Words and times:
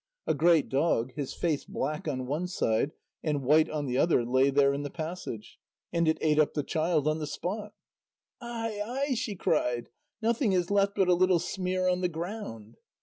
A 0.25 0.33
great 0.33 0.67
dog, 0.67 1.13
his 1.13 1.35
face 1.35 1.63
black 1.63 2.07
on 2.07 2.25
one 2.25 2.47
side 2.47 2.91
and 3.23 3.43
white 3.43 3.69
on 3.69 3.85
the 3.85 3.99
other, 3.99 4.25
lay 4.25 4.49
there 4.49 4.73
in 4.73 4.81
the 4.81 4.89
passage, 4.89 5.59
and 5.93 6.07
it 6.07 6.17
ate 6.21 6.39
up 6.39 6.55
the 6.55 6.63
child 6.63 7.07
on 7.07 7.19
the 7.19 7.27
spot. 7.27 7.75
"Ai 8.41 8.81
ai," 8.83 9.13
she 9.13 9.35
cried. 9.35 9.89
"Nothing 10.19 10.53
is 10.53 10.71
left 10.71 10.95
but 10.95 11.07
a 11.07 11.13
little 11.13 11.37
smear 11.37 11.87
on 11.87 12.01
the 12.01 12.09
ground." 12.09 12.77